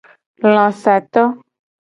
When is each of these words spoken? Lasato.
Lasato. 0.53 1.21